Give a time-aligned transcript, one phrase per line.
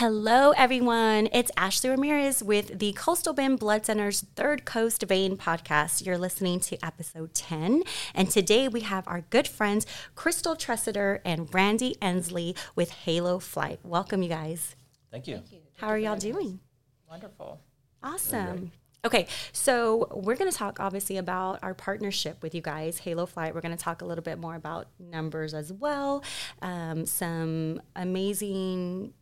[0.00, 1.28] Hello, everyone.
[1.30, 6.06] It's Ashley Ramirez with the Coastal Bend Blood Center's Third Coast Vein podcast.
[6.06, 7.82] You're listening to episode 10.
[8.14, 9.84] And today we have our good friends,
[10.14, 13.80] Crystal Tressiter and Randy Ensley with Halo Flight.
[13.84, 14.74] Welcome, you guys.
[15.10, 15.34] Thank you.
[15.34, 15.58] Thank you.
[15.76, 16.60] How are y'all doing?
[17.06, 17.60] Wonderful.
[18.02, 18.72] Awesome.
[19.04, 23.54] Okay, so we're going to talk obviously about our partnership with you guys, Halo Flight.
[23.54, 26.24] We're going to talk a little bit more about numbers as well,
[26.62, 29.12] um, some amazing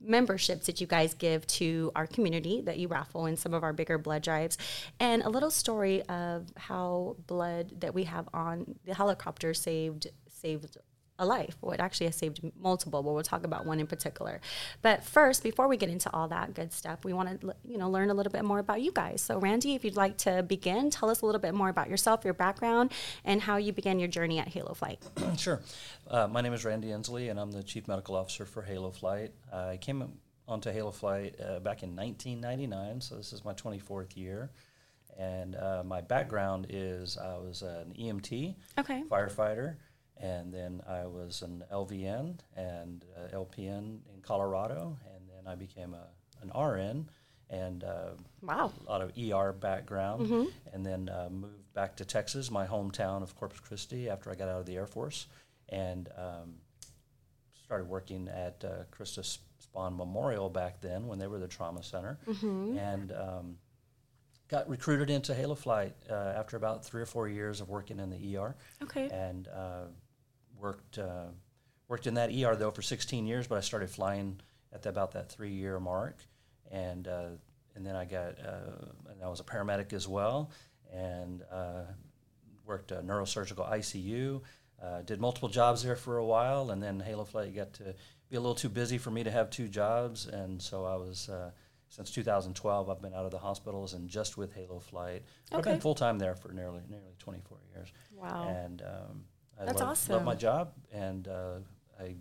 [0.00, 3.72] memberships that you guys give to our community that you raffle in some of our
[3.72, 4.58] bigger blood drives,
[5.00, 10.76] and a little story of how blood that we have on the helicopter saved saved
[11.18, 11.56] a life.
[11.60, 14.40] Well, it actually has saved multiple, but we'll talk about one in particular.
[14.82, 17.88] But first, before we get into all that good stuff, we want to you know
[17.90, 19.20] learn a little bit more about you guys.
[19.22, 22.24] So, Randy, if you'd like to begin, tell us a little bit more about yourself,
[22.24, 22.92] your background,
[23.24, 25.02] and how you began your journey at Halo Flight.
[25.38, 25.62] sure.
[26.10, 29.32] Uh, my name is Randy Ensley, and I'm the Chief Medical Officer for Halo Flight.
[29.52, 30.06] Uh, I came
[30.48, 34.50] onto Halo Flight uh, back in 1999, so this is my 24th year.
[35.18, 39.02] And uh, my background is I was an EMT, Okay.
[39.10, 39.76] firefighter,
[40.20, 45.94] and then I was an LVN and uh, LPN in Colorado, and then I became
[45.94, 46.06] a,
[46.42, 47.08] an RN
[47.50, 48.10] and uh,
[48.42, 48.72] Wow.
[48.86, 53.36] a lot of ER background, and then uh, moved back to Texas, my hometown of
[53.36, 55.26] Corpus Christi, after I got out of the Air Force,
[55.68, 56.54] and um,
[57.64, 61.82] started working at uh, Christus S- Spohn Memorial back then when they were the trauma
[61.82, 62.18] center,
[62.78, 63.56] and um,
[64.48, 68.10] got recruited into Halo Flight uh, after about three or four years of working in
[68.10, 69.08] the ER, Okay.
[69.12, 69.84] and uh,
[70.60, 71.26] worked uh,
[71.88, 73.46] worked in that ER though for 16 years.
[73.46, 74.40] But I started flying
[74.72, 76.18] at the, about that three year mark,
[76.70, 77.28] and uh,
[77.74, 80.50] and then I got uh, and I was a paramedic as well,
[80.92, 81.82] and uh,
[82.64, 84.40] worked a neurosurgical ICU.
[84.82, 87.94] Uh, did multiple jobs there for a while, and then Halo Flight got to
[88.28, 91.28] be a little too busy for me to have two jobs, and so I was.
[91.28, 91.50] Uh,
[91.88, 95.22] since 2012, I've been out of the hospitals and just with Halo Flight.
[95.52, 98.48] I've been full time there for nearly nearly 24 years Wow.
[98.48, 99.24] and um,
[99.60, 100.14] I That's love, awesome.
[100.16, 101.58] love my job, and uh,
[101.98, 102.16] I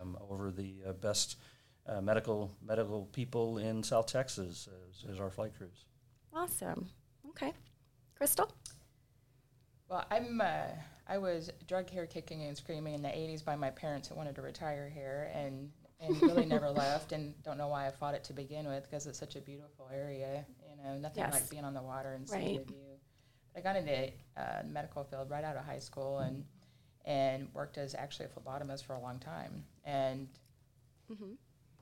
[0.00, 1.36] am over the uh, best
[1.86, 5.84] uh, medical medical people in South Texas as, as our flight crews.
[6.34, 6.88] Awesome.
[7.30, 7.52] Okay.
[8.16, 8.50] Crystal?
[9.88, 10.40] Well, I'm.
[10.40, 10.68] Uh,
[11.08, 14.34] I was drug here kicking and screaming in the '80s by my parents who wanted
[14.36, 18.24] to retire here, and and really never left, and don't know why I fought it
[18.24, 20.46] to begin with because it's such a beautiful area.
[20.70, 21.32] You know, nothing Yes.
[21.34, 22.66] like being on the water and seeing Right.
[22.66, 22.91] the view.
[23.56, 26.44] I got into uh, the medical field right out of high school and
[27.04, 30.28] and worked as actually a phlebotomist for a long time, and
[31.12, 31.32] Mm-hmm.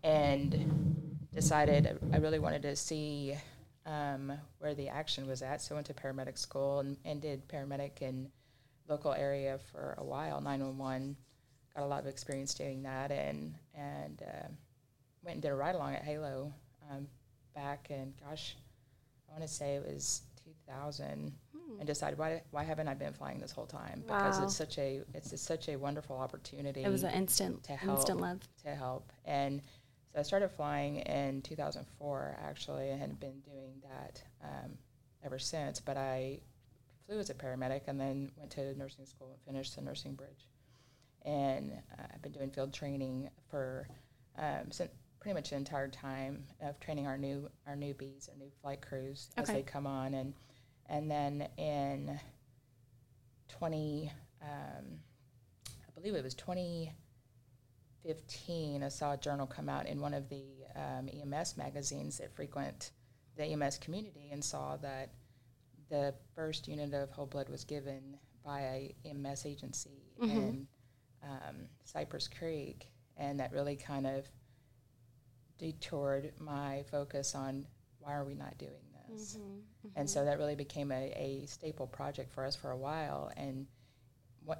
[0.02, 3.36] and decided I really wanted to see
[3.86, 5.62] um, where the action was at.
[5.62, 8.28] So I went to paramedic school and, and did paramedic in
[8.88, 11.16] local area for a while, 911.
[11.74, 14.48] Got a lot of experience doing that and, and uh,
[15.22, 16.52] went and did a ride along at Halo
[16.90, 17.06] um,
[17.54, 18.56] back in, gosh,
[19.28, 20.22] I want to say it was
[20.66, 21.32] 2000
[21.78, 24.02] and decided why, why haven't I been flying this whole time?
[24.06, 24.44] Because Wow.
[24.46, 27.98] it's such a, it's just such a wonderful opportunity It was an instant, to help.
[27.98, 28.40] instant love.
[28.64, 29.12] to help.
[29.24, 29.62] And
[30.12, 34.76] so I started flying in 2004, actually, and had been doing that um,
[35.24, 35.80] ever since.
[35.80, 36.40] But I
[37.06, 40.48] flew as a paramedic and then went to nursing school and finished the nursing bridge.
[41.24, 43.86] And uh, I've been doing field training for
[44.38, 48.50] um, since pretty much the entire time of training our new our newbies, our new
[48.62, 49.58] flight crews as Okay.
[49.58, 50.32] they come on, and
[50.90, 52.20] and then in
[53.48, 54.12] 20,
[54.42, 54.98] um,
[55.66, 60.42] I believe it was 2015, I saw a journal come out in one of the
[60.74, 62.90] um, EMS magazines that frequent
[63.36, 65.12] the EMS community and saw that
[65.88, 70.66] the first unit of whole blood was given by a EMS agency in
[71.22, 74.28] um, Cypress Creek, and that really kind of
[75.58, 77.66] detoured my focus on
[78.00, 79.38] why are we not doing this?
[79.96, 83.30] And so that really became a, a staple project for us for a while.
[83.36, 83.66] And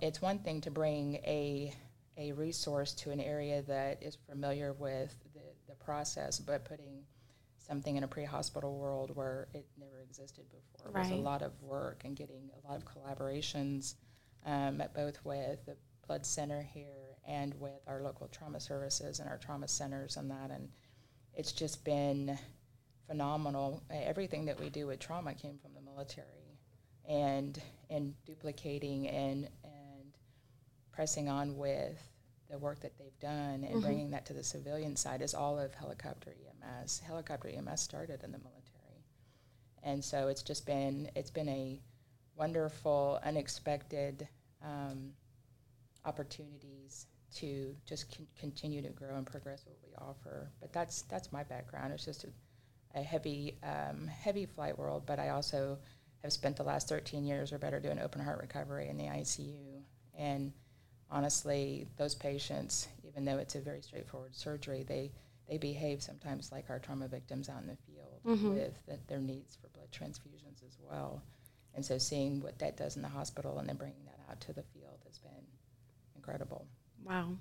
[0.01, 1.75] it's one thing to bring a,
[2.17, 7.03] a resource to an area that is familiar with the, the process, but putting
[7.59, 12.03] something in a pre-hospital world where it never existed before was a lot of work
[12.05, 13.95] and getting a lot of collaborations
[14.47, 15.77] um, both with the
[16.07, 20.51] blood center here and with our local trauma services and our trauma centers and that.
[20.51, 20.69] And
[21.35, 22.39] it's just been
[23.11, 23.83] phenomenal.
[23.91, 26.59] Uh, Everything that we do with trauma came from the military,
[27.09, 27.61] and
[27.91, 30.17] and duplicating and and
[30.93, 31.99] pressing on with
[32.51, 35.73] the work that they've done and bringing that to the civilian side is all of
[35.75, 36.35] helicopter
[36.65, 37.01] EMS.
[37.01, 39.05] Helicopter EMS started in the military,
[39.83, 41.81] and so it's just been it's been a
[42.37, 44.27] wonderful, unexpected
[44.65, 45.11] um,
[46.05, 50.51] opportunities to just con- continue to grow and progress what we offer.
[50.61, 51.93] But that's that's my background.
[51.93, 52.29] It's just a,
[52.95, 55.79] a heavy um, heavy flight world, but I also
[56.23, 59.83] have spent the last 13 years or better doing open heart recovery in the ICU.
[60.19, 60.53] And
[61.11, 65.13] honestly, those patients, even though it's a very straightforward surgery, they
[65.49, 68.55] they behave sometimes like our trauma victims out in the field Mhm.
[68.55, 71.23] with the, their needs for blood transfusions as well.
[71.75, 74.53] And so seeing what that does in the hospital and then bringing that out to
[74.53, 75.45] the field has been
[76.15, 76.67] incredible.
[77.05, 77.39] Wow.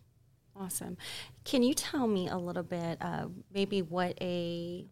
[0.55, 0.97] Awesome.
[1.43, 4.87] Can you tell me a little bit, uh, maybe what a,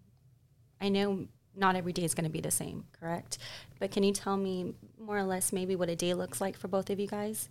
[0.80, 3.40] I know not every day is going to be the same, correct?
[3.80, 6.68] But can you tell me more or less maybe what a day looks like for
[6.68, 7.50] both of you guys?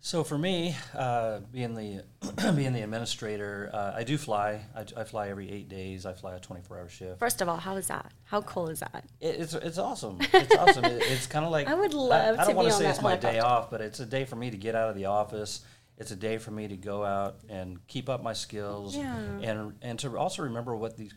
[0.00, 2.04] So for me, uh, being the
[2.54, 4.60] being the administrator, uh, I do fly.
[4.74, 6.06] I, I fly every eight days.
[6.06, 7.18] I fly a 24-hour shift.
[7.18, 8.12] First of all, how is that?
[8.24, 9.04] How cool is that?
[9.20, 10.18] It, it's it's awesome.
[10.32, 10.84] It's awesome.
[10.84, 13.02] It, it's kind of like I would love I, to don't want to say it's
[13.02, 15.62] my day off, but it's a day for me to get out of the office.
[15.98, 19.16] It's a day for me to go out and keep up my skills, Yeah.
[19.42, 21.14] and and to also remember what these,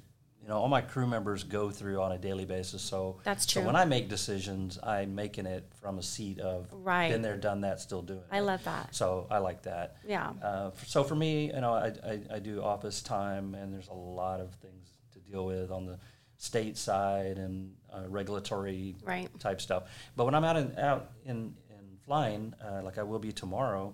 [0.49, 2.81] you know, all my crew members go through on a daily basis.
[2.81, 3.61] So That's true.
[3.61, 7.11] So when I make decisions, I'm making it from a seat of Right.
[7.11, 8.25] been there, done that, still doing it.
[8.31, 8.95] I love that.
[8.95, 9.97] So I like that.
[10.07, 10.31] Yeah.
[10.41, 13.93] Uh, so for me, you know, I, I, I do office time, and there's a
[13.93, 15.99] lot of things to deal with on the
[16.37, 19.29] state side and uh, regulatory Right.
[19.39, 19.83] type stuff.
[20.15, 23.93] But when I'm out in out in, in flying, uh, like I will be tomorrow,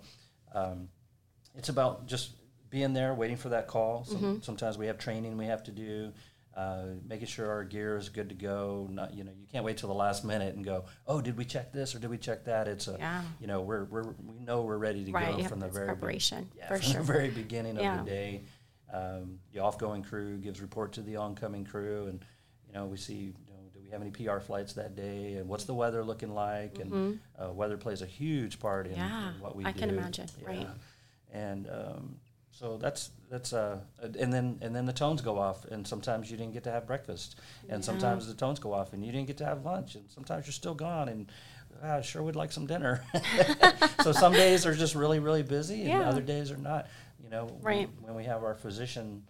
[0.53, 0.87] um,
[1.53, 2.31] it's about just
[2.69, 4.05] being there, waiting for that call.
[4.05, 4.41] Some, Mm-hmm.
[4.41, 6.13] Sometimes we have training we have to do.
[6.55, 8.87] Uh, making sure our gear is good to go.
[8.89, 11.43] Not, you know, you can't wait till the last minute and go, "Oh, did we
[11.43, 13.23] check this or did we check that?" It's a, Yeah.
[13.41, 15.93] you know, we're, we're we know we're ready to Right, go from the very be-
[15.93, 17.01] preparation, yeah, for from sure.
[17.01, 17.99] the very beginning Yeah.
[17.99, 18.43] of the day.
[18.93, 22.23] Um, the off-going crew gives report to the oncoming crew, and
[22.67, 25.49] you know we see, you know, do we have any PR flights that day, and
[25.49, 29.01] what's the weather looking like, and uh, weather plays a huge part in, Mm-hmm.
[29.01, 29.79] Yeah, in what we I do.
[29.79, 30.69] can imagine, right.
[31.33, 32.15] And um,
[32.57, 36.37] so that's that's uh, and then and then the tones go off, and sometimes you
[36.37, 37.35] didn't get to have breakfast,
[37.69, 37.85] and Yeah.
[37.85, 40.53] sometimes the tones go off, and you didn't get to have lunch, and sometimes you're
[40.53, 41.31] still gone, and
[41.83, 43.03] "Ah, I sure would like some dinner.
[44.03, 46.09] so some days are just really really busy, and Yeah.
[46.09, 46.87] other days are not.
[47.23, 47.89] You know, when- Right.
[48.01, 49.23] when we have our physician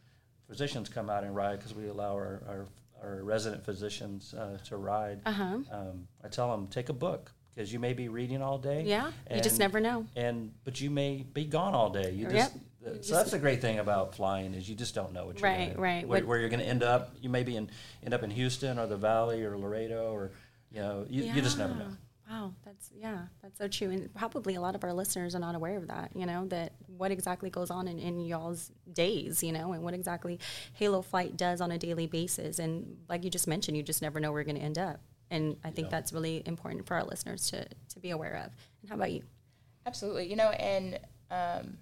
[0.48, 2.66] physicians come out and ride because we allow our, our,
[3.01, 5.19] our resident physicians uh, to ride.
[5.25, 5.57] Uh huh.
[5.72, 8.83] Um, I tell them take a book because you may be reading all day.
[8.86, 9.12] Yeah.
[9.33, 10.06] You just never know.
[10.16, 12.12] and but you may be gone all day.
[12.12, 12.62] You just You
[13.02, 15.70] so that's the great thing about flying is you just don't know what you're Right,
[15.70, 16.08] gonna, right.
[16.08, 17.16] Where, where you're going to end up.
[17.22, 17.70] You may be in
[18.04, 20.32] end up in Houston or the Valley or Laredo or
[20.72, 21.90] you know you, you just never know.
[22.30, 25.54] Wow, that's yeah, that's so true, and probably a lot of our listeners are not
[25.54, 26.10] aware of that.
[26.16, 29.94] You know that what exactly goes on in, in y'all's days, you know, and what
[29.94, 30.40] exactly
[30.74, 34.20] Halo Flight does on a daily basis, and like you just mentioned, you just never
[34.20, 35.92] know where you're going to end up, and I think Yeah.
[35.92, 38.52] that's really important for our listeners to to be aware of.
[38.82, 39.22] And how about you?
[39.86, 40.28] Absolutely.
[40.28, 41.00] You know, and
[41.30, 41.78] um,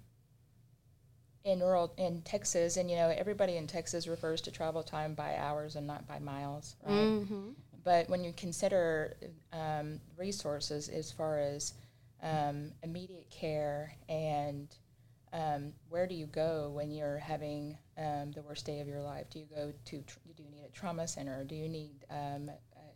[1.44, 5.36] in rural in Texas, and you know, everybody in Texas refers to travel time by
[5.36, 6.94] hours and not by miles, right?
[6.94, 7.50] Mm-hmm.
[7.84, 9.14] But when you consider
[9.52, 11.74] um, resources as far as
[12.22, 14.74] um, immediate care and
[15.34, 19.26] um, where do you go when you're having um, the worst day of your life?
[19.30, 21.44] Do you go to tr- do you need a trauma center?
[21.44, 22.50] Do you need um,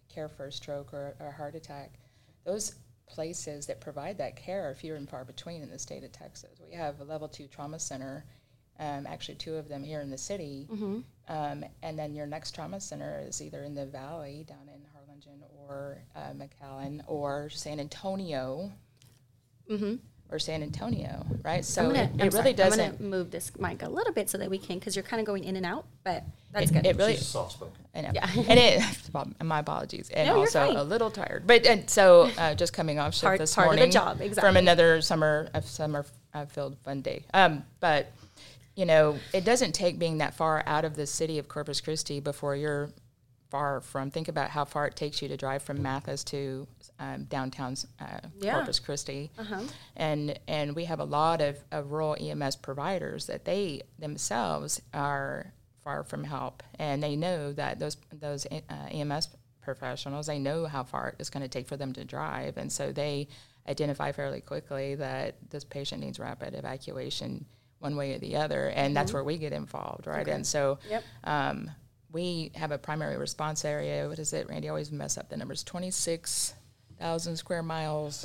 [0.08, 1.98] care for a stroke or, or a heart attack?
[2.46, 6.12] Those places that provide that care are few and far between in the state of
[6.12, 6.60] Texas.
[6.64, 8.24] We have a level two trauma center,
[8.78, 10.98] um, actually two of them here in the city, Mm-hmm.
[11.28, 15.42] um, and then your next trauma center is either in the valley down in Harlingen
[15.68, 18.70] or uh, McAllen or San Antonio
[19.70, 19.96] Mm-hmm.
[20.30, 21.62] or San Antonio, right?
[21.64, 22.98] So I'm gonna, it, I'm it sorry, really I'm doesn't.
[22.98, 25.26] gonna move this mic a little bit so that we can, because you're kind of
[25.26, 26.86] going in and out, but that's It- good.
[26.86, 27.74] it really- She's soft spoken.
[27.94, 28.10] I know.
[28.14, 28.30] Yeah.
[28.48, 28.82] and it,
[29.44, 30.76] my apologies, and No, you're also fine.
[30.76, 31.46] a little tired.
[31.46, 34.40] But and so uh, just coming off shift Part- this part of the job, exactly.
[34.40, 37.24] from another summer a summer uh, filled fun day.
[37.34, 38.10] Um, but
[38.78, 42.20] you know, it doesn't take being that far out of the city of Corpus Christi
[42.20, 42.90] before you're
[43.50, 44.10] far from.
[44.12, 46.68] Think about how far it takes you to drive from Mathis to
[47.00, 48.54] um, downtown uh, Yeah.
[48.54, 49.62] Corpus Christi Uh-huh.
[49.96, 55.52] and and we have a lot of, of rural EMS providers that they themselves are
[55.82, 59.28] far from help, and they know that those those uh, EMS
[59.60, 62.92] professionals they know how far it's going to take for them to drive, and so
[62.92, 63.26] they
[63.66, 67.44] identify fairly quickly that this patient needs rapid evacuation
[67.80, 70.22] one way or the other, and that's where we get involved, right?
[70.22, 70.32] Okay.
[70.32, 71.04] And so Yep.
[71.24, 71.70] um,
[72.10, 74.08] we have a primary response area.
[74.08, 74.68] What is it, Randy?
[74.68, 75.62] I always mess up the numbers.
[75.62, 76.54] Twenty six
[76.98, 78.24] thousand square miles,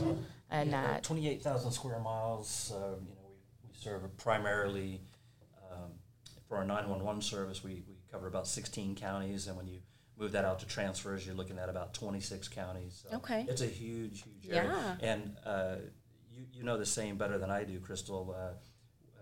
[0.50, 2.72] and Yeah, that 28,000 square miles.
[2.74, 5.00] Uh, you know, we, we serve primarily
[5.72, 5.92] um,
[6.48, 7.64] for our 911 service.
[7.64, 9.78] We, we cover about 16 counties, and when you
[10.18, 13.04] move that out to transfers, you're looking at about 26 counties.
[13.08, 13.46] So Okay.
[13.48, 14.98] it's a huge, huge area.
[15.00, 15.08] Yeah.
[15.12, 15.76] And uh,
[16.32, 18.36] you, you know the same better than I do, Crystal.
[18.36, 18.54] Uh,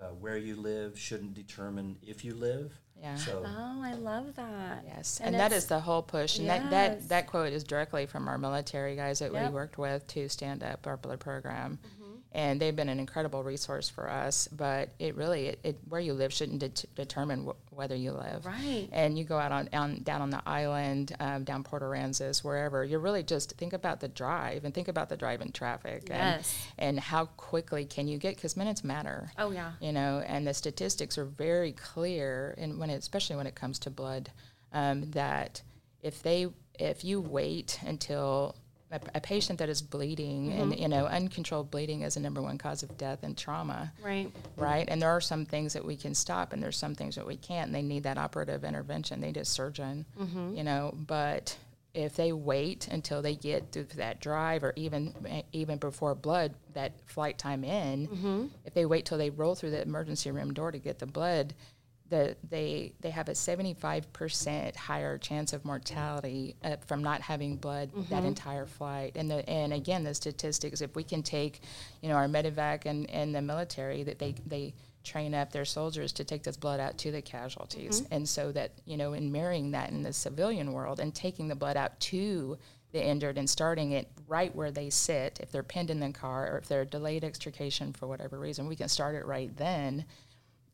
[0.01, 2.73] uh, where you live shouldn't determine if you live.
[2.99, 3.15] Yeah.
[3.15, 4.83] So Oh, I love that.
[4.87, 6.37] Yes, And and, that it's- is the whole push.
[6.37, 6.61] And Yes.
[6.63, 9.47] that, that, that quote is directly from our military guys that Yep.
[9.49, 11.79] we worked with to stand up our blood program.
[11.83, 12.00] Mm-hmm.
[12.33, 14.47] And they've been an incredible resource for us.
[14.47, 18.45] But it really, it, it where you live shouldn't det- determine wh- whether you live.
[18.45, 18.87] Right.
[18.91, 22.85] And you go out on, on down on the island, um, down Port Aransas, wherever.
[22.85, 26.03] You're really just think about the drive and think about the drive in traffic.
[26.07, 26.57] Yes.
[26.77, 28.35] And, and how quickly can you get?
[28.35, 29.71] Because minutes matter Oh yeah.
[29.81, 33.79] you know, and the statistics are very clear, and when it, especially when it comes
[33.79, 34.31] to blood,
[34.71, 35.61] um, that
[36.01, 36.47] if they
[36.79, 38.55] if you wait until
[38.91, 40.81] a, a patient that is bleeding and mm-hmm.
[40.81, 43.91] you know uncontrolled bleeding is the number one cause of death and trauma.
[44.03, 44.31] Right.
[44.57, 44.87] right?
[44.87, 47.37] And there are some things that we can stop and there's some things that we
[47.37, 47.67] can't.
[47.67, 49.21] And they need that operative intervention.
[49.21, 50.55] They need a surgeon mm-hmm.
[50.55, 50.93] you know.
[50.95, 51.55] But
[51.93, 55.13] if they wait until they get through that drive or even
[55.51, 58.45] even before blood that flight time in mm-hmm.
[58.65, 61.53] if they wait till they roll through the emergency room door to get the blood
[62.11, 67.89] the, they they have a 75% higher chance of mortality uh, from not having blood
[68.09, 69.13] that entire flight.
[69.15, 71.61] And the and again the statistics if we can take
[72.01, 76.11] you know our medevac and, and the military that they they train up their soldiers
[76.11, 78.03] to take this blood out to the casualties.
[78.11, 81.55] And so that you know in mirroring that in the civilian world and taking the
[81.55, 82.57] blood out to
[82.91, 86.51] the injured and starting it right where they sit if they're pinned in the car
[86.51, 90.03] or if they're delayed extrication for whatever reason we can start it right then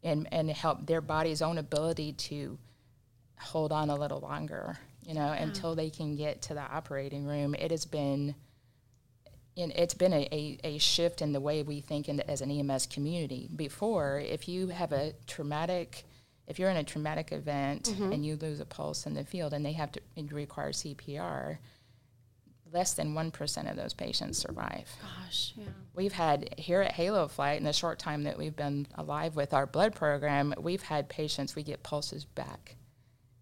[0.08, 2.58] and and help their body's own ability to
[3.40, 7.56] hold on a little longer you know until they can get to the operating room.
[7.56, 8.36] It has been
[9.56, 12.42] and it's been a, a, a shift in the way we think in the, as
[12.42, 13.50] an EMS community.
[13.56, 16.04] Before, if you have a traumatic,
[16.48, 18.12] if you're in a traumatic event mm-hmm.
[18.12, 21.58] and you lose a pulse in the field and they have to require CPR,
[22.72, 24.90] less than 1% of those patients survive.
[25.02, 25.54] Gosh.
[25.56, 25.66] Yeah.
[25.94, 29.54] We've had here at Halo Flight, in the short time that we've been alive with
[29.54, 32.78] our blood program, we've had patients, we get pulses back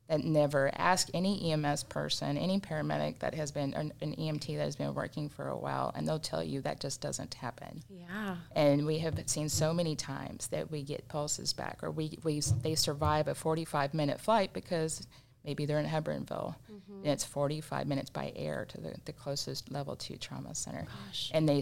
[0.07, 4.63] that never ask any EMS person, any paramedic that has been, an, an EMT that
[4.63, 7.81] has been working for a while, and they'll tell you that just doesn't happen.
[7.89, 8.35] Yeah.
[8.55, 12.39] And we have seen so many times that we get pulses back, or we, we
[12.61, 15.07] they survive a 45 minute flight because
[15.45, 16.55] maybe they're in Hebbronville,
[16.89, 20.85] and it's 45 minutes by air to the, the closest level two trauma center.
[21.07, 21.31] Gosh.
[21.33, 21.61] And they,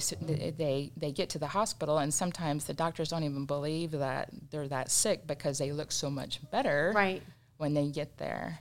[0.58, 4.68] they they get to the hospital, and sometimes the doctors don't even believe that they're
[4.70, 7.22] that sick because they look so much better Right.
[7.58, 8.60] when they get there,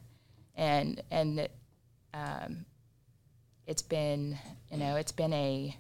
[0.56, 1.52] and and it,
[2.14, 2.64] um,
[3.66, 4.38] it's been
[4.70, 5.76] you know it's been a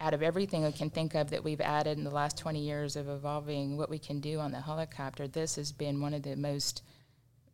[0.00, 2.94] out of everything I can think of that we've added in the last 20 years
[2.94, 6.36] of evolving what we can do on the helicopter, this has been one of the
[6.36, 6.82] most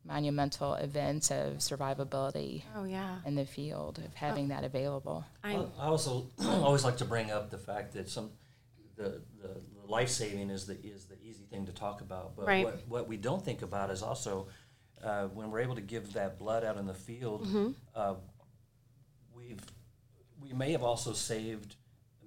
[0.07, 3.17] monumental events of survivability Oh yeah.
[3.25, 5.25] in the field of having that available.
[5.43, 5.55] I.
[5.55, 8.31] Well, I also always like to bring up the fact that some
[8.97, 9.49] the, the,
[9.83, 12.65] the life saving is the is the easy thing to talk about, but Right.
[12.65, 14.49] what, what we don't think about is also
[15.03, 17.71] uh, when we're able to give that blood out in the field, Mm-hmm.
[17.95, 18.15] uh,
[19.35, 19.61] we've
[20.41, 21.77] we may have also saved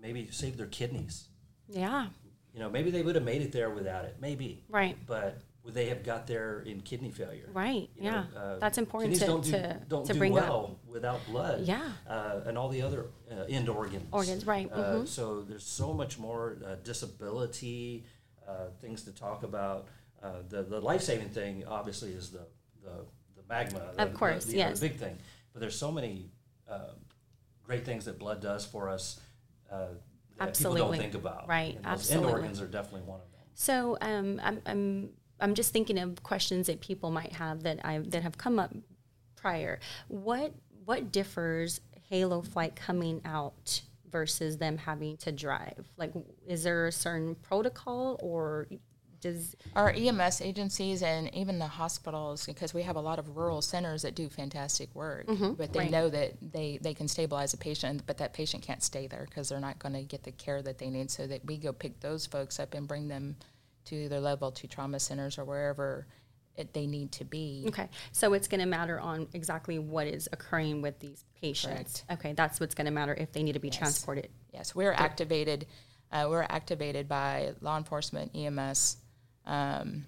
[0.02, 1.28] maybe saved their kidneys.
[1.70, 2.08] Yeah.
[2.54, 4.98] You know, maybe they would have made it there without it, maybe, Right.
[5.06, 7.50] but would they have got there in kidney failure?
[7.52, 7.90] Right.
[7.98, 8.40] You know, yeah.
[8.40, 10.90] uh, That's important to don't do, to, don't to do bring well up.
[10.90, 11.66] without blood.
[11.68, 11.92] Yeah.
[12.10, 14.08] Uh, and all the other uh, end organs.
[14.14, 15.08] Organs, right, Uh, mhm.
[15.08, 18.06] So there's so much more uh, disability
[18.48, 19.90] uh, things to talk about.
[20.24, 22.48] Uh, the the life saving thing obviously is the
[22.82, 23.06] the,
[23.36, 23.92] the magma.
[23.98, 24.80] the- Of course, the, know, yes.
[24.80, 25.18] the big thing.
[25.52, 26.32] But there's so many
[26.70, 26.94] uh,
[27.66, 29.20] great things that blood does for us.
[29.70, 29.88] Uh,
[30.38, 31.50] that people don't think about.
[31.50, 32.30] Right, absolutely.
[32.30, 33.42] End organs are definitely one of them.
[33.54, 38.00] So um, I'm, I'm I'm just thinking of questions that people might have that I
[38.00, 38.74] that have come up
[39.36, 39.80] prior.
[40.08, 40.54] What
[40.86, 45.88] what differs Halo Flight coming out versus them having to drive?
[45.98, 46.14] Like,
[46.48, 48.68] is there a certain protocol or
[49.20, 53.62] does Our EMS agencies and even the hospitals, because we have a lot of rural
[53.62, 55.54] centers that do fantastic work, mm-hmm.
[55.54, 55.92] but they right.
[55.92, 59.50] know that they, they can stabilize a patient, but that patient can't stay there because
[59.50, 61.10] they're not going to get the care that they need.
[61.10, 63.38] So that we go pick those folks up and bring them
[63.90, 66.08] to their level two trauma centers or wherever
[66.56, 67.66] it, they need to be.
[67.68, 67.88] okay?
[68.12, 72.04] So it's going to matter on exactly what is occurring with these patients.
[72.12, 74.30] Okay, that's what's going to matter if they need to be transported.
[74.54, 75.68] Yes, we're activated.
[76.12, 78.98] Uh, we're activated by law enforcement, EMS,
[79.46, 80.06] um,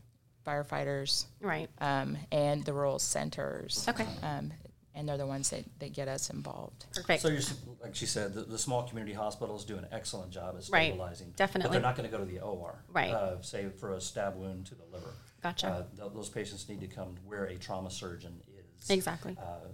[0.47, 1.69] firefighters, Right.
[1.79, 3.85] um, and the rural centers.
[3.87, 4.07] Okay.
[4.23, 4.51] Um,
[4.99, 6.85] and they're the ones that, that get us involved.
[6.93, 7.21] Perfect.
[7.21, 7.39] So you're,
[7.81, 10.87] like she said, the, the small community hospitals do an excellent job at Right.
[10.89, 11.27] stabilizing.
[11.29, 11.71] But Definitely.
[11.71, 12.83] they're not going to go to the OR.
[12.91, 13.09] Right.
[13.11, 15.13] Uh, say for a stab wound to the liver.
[15.41, 15.67] Gotcha.
[15.67, 18.41] Uh, th- those patients need to come where a trauma surgeon
[18.81, 18.89] is.
[18.89, 19.37] Exactly.
[19.39, 19.67] Uh,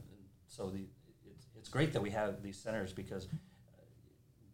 [0.47, 0.85] so the,
[1.27, 3.81] it's, it's great that we have these centers because uh,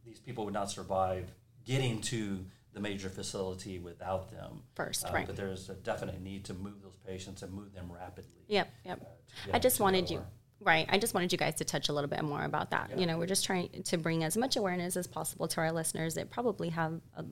[0.06, 1.30] these people would not survive
[1.66, 4.62] getting to the major facility without them.
[4.75, 5.28] First, Uh, right.
[5.28, 8.46] But there's a definite need to move those patients and move them rapidly.
[8.48, 9.01] Yep, yep.
[9.01, 10.25] uh, I just wanted you, OR.
[10.62, 10.88] Right.
[10.89, 12.91] I just wanted you guys to touch a little bit more about that.
[12.91, 13.00] Yeah.
[13.00, 16.15] You know, we're just trying to bring as much awareness as possible to our listeners
[16.15, 17.25] that probably have a,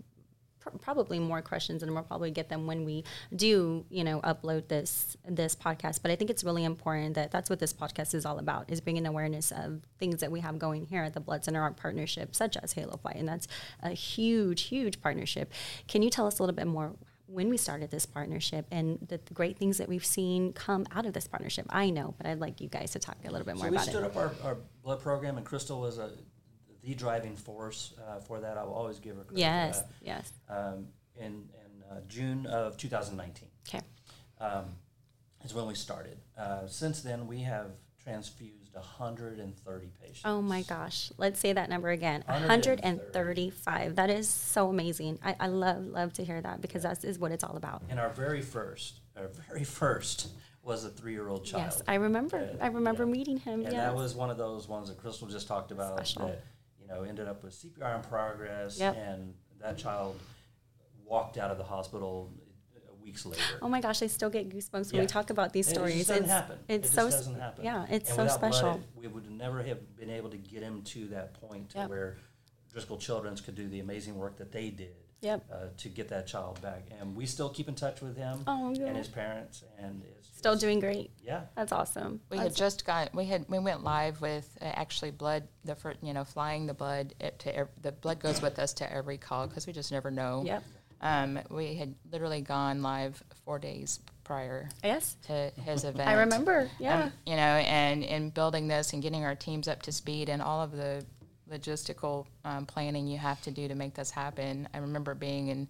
[0.59, 3.03] pr- probably more questions and we'll probably get them when we
[3.35, 6.01] do, you know, upload this this podcast.
[6.01, 8.81] But I think it's really important that that's what this podcast is all about is
[8.81, 12.35] bringing awareness of things that we have going here at the Blood Center, our partnership,
[12.35, 13.47] such as Halo Flight, and that's
[13.81, 15.51] a huge, huge partnership.
[15.87, 16.93] Can you tell us a little bit more?
[17.31, 21.05] When we started this partnership and the, the great things that we've seen come out
[21.05, 23.55] of this partnership, I know, but I'd like you guys to talk a little bit
[23.55, 23.85] more So about it.
[23.87, 26.09] we stood up our, our blood program, and Crystal was a,
[26.81, 28.57] the driving force uh, for that.
[28.57, 30.33] I will always give her credit Yes, yes.
[30.49, 33.83] Um, in in uh, June of 2019 Okay.
[34.41, 34.65] um,
[35.43, 36.17] is when we started.
[36.37, 37.71] Uh, since then, we have
[38.03, 40.21] transfused 130 patients.
[40.25, 41.11] Oh my gosh.
[41.17, 42.23] Let's say that number again.
[42.27, 42.81] 130.
[42.81, 43.95] 135.
[43.95, 45.19] That is so amazing.
[45.23, 47.83] I, I love, love to hear that because that is what it's all about.
[47.89, 50.29] And our very first, our very first
[50.63, 51.63] was a three-year-old child.
[51.63, 52.37] Yes, I remember.
[52.37, 53.11] Uh, I remember yeah.
[53.11, 53.61] meeting him.
[53.61, 53.87] And yes.
[53.87, 56.27] that was one of those ones that Crystal just talked about Special.
[56.27, 56.43] that,
[56.79, 58.97] you know, ended up with CPR in progress, Yep.
[58.97, 60.19] and that child
[61.05, 62.31] walked out of the hospital
[63.01, 63.41] weeks later.
[63.61, 65.01] Oh my gosh, I still get goosebumps when Yeah.
[65.01, 65.95] we talk about these It stories.
[65.97, 66.59] just doesn't it's happen.
[66.67, 67.65] it's it so just doesn't happen.
[67.65, 68.81] yeah, it's And so without blood, special.
[68.95, 71.89] we would never have been able to get him to that point to Yep.
[71.89, 72.17] where
[72.71, 75.45] Driscoll Children's could do the amazing work that they did Yep.
[75.51, 76.83] uh, to get that child back.
[76.99, 78.85] And we still keep in touch with him Oh, yeah.
[78.85, 81.11] and his parents, and it's Still it's- doing great.
[81.21, 82.21] Yeah, That's awesome.
[82.29, 85.75] We That's- had just got we had we went live with uh, actually blood the
[85.75, 89.17] first you know flying the blood to ev- the blood goes with us to every
[89.17, 90.43] call because we just never know.
[90.45, 90.63] Yep.
[91.01, 95.15] Um, we had literally gone live four days prior Yes.
[95.27, 96.09] to his event.
[96.09, 96.69] I remember.
[96.79, 97.03] Yeah.
[97.03, 100.41] Um, you know, and in building this and getting our teams up to speed and
[100.41, 101.03] all of the
[101.51, 104.67] logistical um, planning you have to do to make this happen.
[104.73, 105.67] I remember being in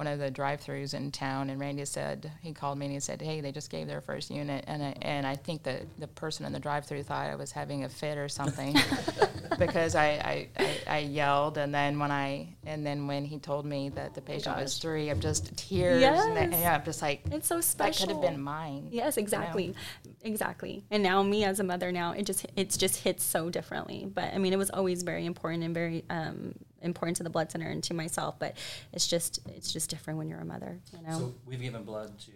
[0.00, 3.20] one of the drive-throughs in town, and Randy said he called me and he said,
[3.20, 6.46] "Hey, they just gave their first unit," and I, and I think that the person
[6.46, 8.74] in the drive-through thought I was having a fit or something
[9.58, 13.66] because I, I, I, I yelled, and then when I and then when he told
[13.66, 16.02] me that the patient was three, I'm just tears.
[16.02, 16.60] And Yes.
[16.62, 18.06] yeah, I'm just like it's so special.
[18.06, 18.88] that could have been mine.
[18.90, 19.74] Yes, exactly,
[20.22, 20.82] exactly.
[20.90, 24.10] And now me as a mother now, it just it's just hits so differently.
[24.10, 27.50] But I mean, it was always very important and very um, important to the blood
[27.50, 28.38] center and to myself.
[28.38, 28.56] But
[28.92, 30.80] it's just it's just different when you're a mother.
[30.92, 31.18] You know.
[31.18, 32.32] So we've given blood to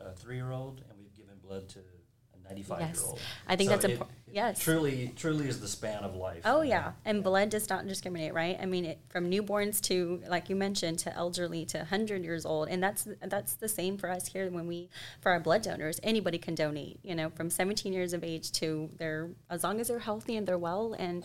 [0.00, 3.20] a three-year-old, and we've given blood to a 95-year-old.
[3.46, 4.18] I think So that's important.
[4.32, 4.58] Yes.
[4.60, 6.42] Truly, truly is the span of life.
[6.44, 8.58] Oh yeah, and blood does not discriminate, right?
[8.60, 12.68] I mean, it, from newborns to, like you mentioned, to elderly to hundred years old,
[12.68, 15.98] and that's that's the same for us here when we for our blood donors.
[16.02, 19.88] Anybody can donate, you know, from 17 years of age to their as long as
[19.88, 21.24] they're healthy and they're well, and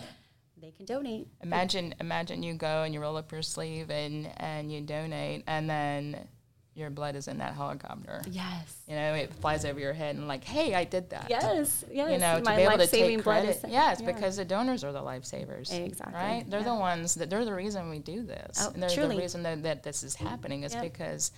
[0.63, 1.28] they can donate.
[1.43, 5.69] Imagine, imagine you go and you roll up your sleeve and and you donate, and
[5.69, 6.28] then
[6.76, 8.23] your blood is in that helicopter.
[8.32, 8.78] Yes.
[8.88, 11.28] You know, it flies over your head and like, hey, I did that.
[11.30, 11.84] Yes.
[11.91, 12.12] Yes.
[12.12, 13.60] You know, to be able to take blood credit.
[13.69, 14.12] yes, yeah.
[14.12, 15.71] because the donors are the lifesavers.
[15.71, 16.45] Exactly, Right?
[16.49, 16.65] They're yeah.
[16.65, 18.58] the ones that they're the reason we do this.
[18.60, 19.17] Oh, and they're truly.
[19.17, 20.82] the reason that, that this is happening is Yep.
[20.82, 21.32] because,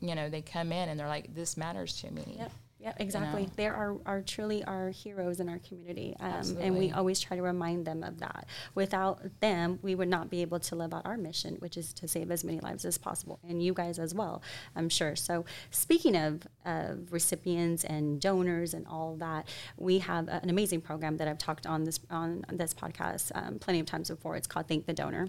[0.00, 2.36] you know, they come in and they're like, this matters to me.
[2.38, 2.52] Yep.
[2.80, 3.42] Yeah, exactly.
[3.42, 3.50] know?
[3.56, 6.14] They are, are truly our heroes in our community.
[6.20, 8.46] Um, and we always try to remind them of that.
[8.74, 12.06] Without them, we would not be able to live out our mission, which is to
[12.06, 13.40] save as many lives as possible.
[13.48, 14.42] And you guys as well,
[14.76, 15.16] I'm sure.
[15.16, 21.16] So, speaking of uh, recipients and donors and all that, we have an amazing program
[21.16, 24.36] that I've talked on this on this podcast um, plenty of times before.
[24.36, 25.28] It's called Thank the Donor.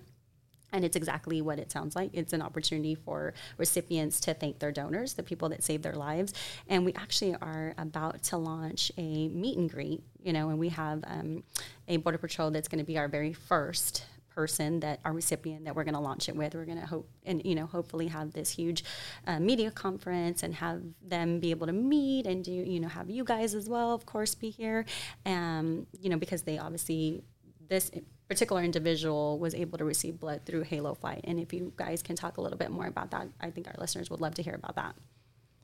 [0.72, 2.12] And it's exactly what it sounds like.
[2.14, 6.34] It's an opportunity for recipients to thank their donors, the people that saved their lives.
[6.68, 10.70] And we actually are about to launch a meet and greet, you know, and we
[10.70, 11.44] have um,
[11.88, 14.06] a Border Patrol that's going to be our very first
[14.40, 17.10] person that our recipient that we're going to launch it with we're going to hope
[17.26, 18.86] and you know hopefully have this huge
[19.28, 23.10] uh, media conference and have them be able to meet and do you know have
[23.10, 24.86] you guys as well of course be here
[25.26, 27.22] um, you know because they obviously
[27.68, 27.92] this
[28.30, 31.22] particular individual was able to receive blood through Halo Flight.
[31.26, 33.76] And if you guys can talk a little bit more about that, I think our
[33.78, 34.96] listeners would love to hear about that.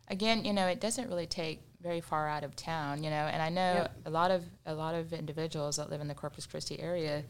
[0.07, 3.41] again, you know, it doesn't really take very far out of town, you know, and
[3.41, 3.95] I know Yep.
[4.05, 7.23] a lot of a lot of individuals that live in the Corpus Christi area,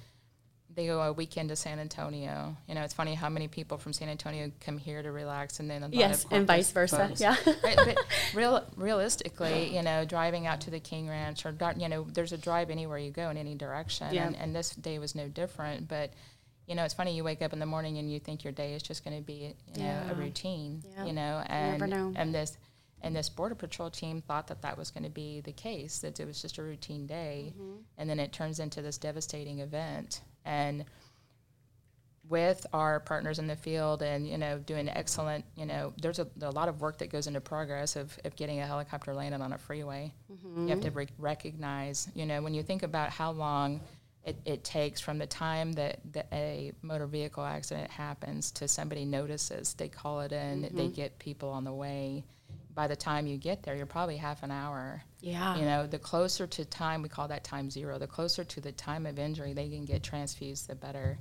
[0.76, 2.58] they go a weekend to San Antonio.
[2.68, 5.70] You know, it's funny how many people from San Antonio come here to relax, and
[5.70, 7.08] then Yes, and vice versa.
[7.08, 7.36] folks- Yeah.
[7.64, 7.98] right, but
[8.34, 12.38] real, realistically, you know, driving out to the King Ranch or you know, there's a
[12.38, 14.28] drive anywhere you go in any direction, Yeah.
[14.28, 15.88] and, and this day was no different.
[15.88, 16.12] But
[16.68, 18.74] you know, it's funny you wake up in the morning and you think your day
[18.74, 20.12] is just going to be you know Yeah.
[20.12, 21.06] a routine, Yeah.
[21.06, 22.14] you know, You and never know.
[22.16, 22.58] and this
[23.02, 26.20] and this border patrol team thought that that was going to be the case that
[26.20, 27.76] it was just a routine day Mm-hmm.
[28.00, 30.86] and then it turns into this devastating event and
[32.30, 36.28] with our partners in the field and you know doing excellent you know there's a,
[36.42, 39.54] a lot of work that goes into progress of, of getting a helicopter landed on
[39.54, 40.12] a freeway.
[40.30, 40.98] You have to mm-hmm.
[40.98, 43.82] re- recognize you know when you think about how long
[44.24, 49.06] it, it takes from the time that, that a motor vehicle accident happens to somebody
[49.06, 50.90] notices they call it in they mm-hmm.
[50.90, 52.24] get people on the way.
[52.74, 55.56] By the time you get there you're probably half an hour Yeah.
[55.58, 58.72] you know the closer to time we call that time zero the closer to the
[58.72, 61.18] time of injury they can get transfused the better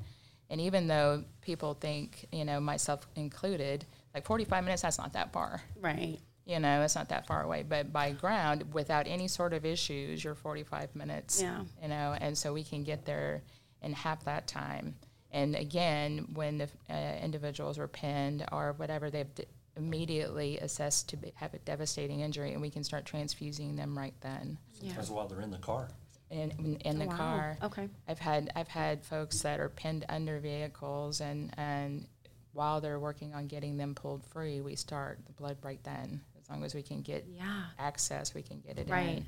[0.50, 5.32] and even though people think you know myself included like 45 minutes that's not that
[5.32, 6.18] far Right.
[6.44, 10.22] you know it's not that far away but by ground without any sort of issues
[10.22, 11.62] you're 45 minutes Yeah.
[11.82, 13.42] you know and so we can get there
[13.82, 14.94] in half that time
[15.32, 21.16] and again when the uh, individuals are pinned or whatever they've d- immediately assessed to
[21.16, 24.92] be, have a devastating injury and we can start transfusing them right then Yeah.
[24.96, 25.88] That's while they're in the car.
[26.30, 27.16] in, in, in the Wow.
[27.16, 27.88] car Okay.
[28.08, 32.06] I've had I've had folks that are pinned under vehicles and and
[32.52, 36.20] while they're working on getting them pulled free, we start the blood right then.
[36.40, 37.64] As long as we can get Yeah.
[37.80, 39.18] access, we can get it Right.
[39.18, 39.26] in.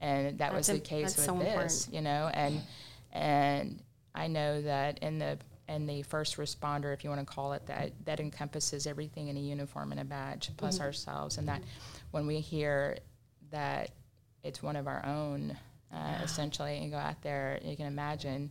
[0.00, 1.48] And that was the case that's with so this,
[1.86, 1.94] important.
[1.94, 2.62] you know, and
[3.12, 3.82] and
[4.14, 5.38] I know that in the
[5.68, 9.36] in the first responder, if you want to call it that, that encompasses everything in
[9.36, 10.84] a uniform and a badge, plus Mm-hmm.
[10.84, 11.62] ourselves, and that
[12.10, 12.98] when we hear
[13.50, 13.90] that
[14.42, 15.56] it's one of our own,
[15.92, 18.50] uh, essentially, and go out there, you can imagine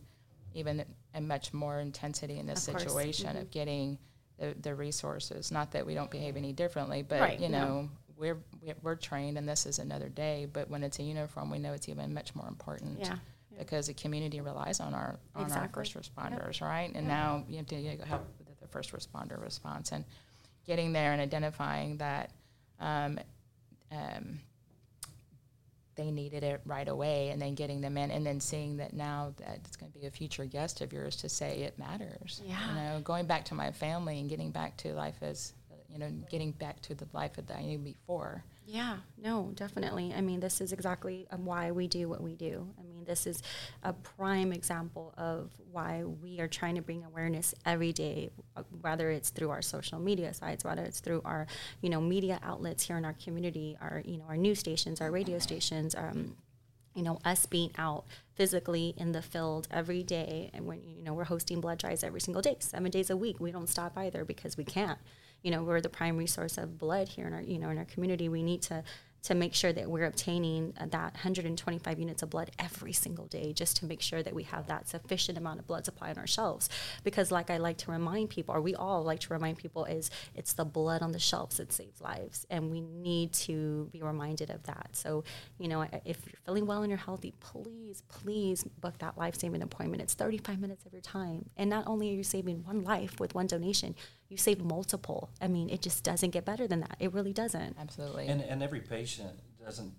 [0.54, 3.38] even a much more intensity in this Of situation Mm-hmm.
[3.38, 3.98] of getting
[4.38, 5.52] the, the resources.
[5.52, 9.38] Not that we don't behave any differently, but Right, you know, we're we're- we're trained,
[9.38, 10.46] and this is another day.
[10.52, 13.16] But when it's a uniform, we know it's even much more important Yeah.
[13.58, 16.92] Because the community relies on our on our first responders, right?
[16.94, 20.04] And now you have to help with the first responder response and
[20.66, 22.30] getting there and identifying that
[22.80, 23.18] um,
[23.92, 24.40] um,
[25.96, 29.32] they needed it right away, and then getting them in, and then seeing that now
[29.36, 32.42] that it's going to be a future guest of yours to say it matters.
[32.44, 32.56] Yeah.
[32.68, 35.52] You know, going back to my family and getting back to life as
[35.94, 38.44] you know, getting back to the life that I knew before.
[38.66, 40.12] Yeah, no, definitely.
[40.16, 42.66] I mean, this is exactly um, why we do what we do.
[42.78, 43.42] I mean, this is
[43.82, 49.10] a prime example of why we are trying to bring awareness every day, uh, whether
[49.10, 51.46] it's through our social media sites, whether it's through our,
[51.80, 55.10] you know, media outlets here in our community, our, you know, our news stations, our
[55.10, 56.34] radio stations, um,
[56.94, 58.04] you know, us being out
[58.34, 60.50] physically in the field every day.
[60.54, 63.40] And when, you know, we're hosting blood drives every single day, seven days a week.
[63.40, 64.98] We don't stop either because we can't.
[65.44, 67.84] You know, we're the prime resource of blood here in our, you know, in our
[67.84, 68.28] community.
[68.28, 68.82] We need to
[69.24, 73.54] to make sure that we're obtaining uh, that 125 units of blood every single day
[73.54, 76.26] just to make sure that we have that sufficient amount of blood supply on our
[76.26, 76.68] shelves.
[77.04, 80.10] Because like i like to remind people or we all like to remind people is
[80.34, 82.46] it's the blood on the shelves that saves lives.
[82.50, 84.90] And we need to be reminded of that.
[84.92, 85.24] So
[85.58, 90.02] you know if you're feeling well and you're healthy please please book that life-saving appointment.
[90.02, 91.48] It's 35 minutes of your time.
[91.56, 93.94] And not only are you saving one life with one donation
[94.34, 97.76] you save multiple i mean it just doesn't get better than that it really doesn't
[97.80, 98.26] Absolutely.
[98.28, 99.30] And, and every patient
[99.64, 99.92] doesn't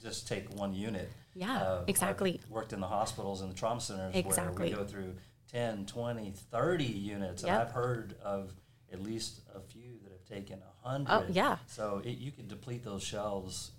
[0.00, 1.10] just take one unit.
[1.34, 2.40] Yeah, Uh, exactly.
[2.42, 4.70] I've worked in the hospitals and the trauma centers Exactly.
[4.70, 5.14] where we go through
[5.52, 7.42] 10, 20, 30 units.
[7.42, 7.50] Yep.
[7.52, 8.52] And I've heard of
[8.92, 11.12] at least a few that have taken 100.
[11.12, 11.58] Oh, yeah.
[11.66, 13.72] So it, you can deplete those shelves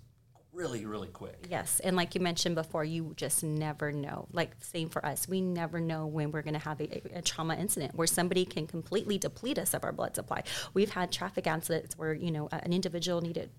[0.52, 1.46] really, really quick.
[1.48, 4.28] Yes, and like you mentioned before, you just never know.
[4.32, 7.56] Like same for us, we never know when we're going to have a, a trauma
[7.56, 10.42] incident where somebody can completely deplete us of our blood supply.
[10.74, 13.50] We've had traffic accidents where you know an individual needed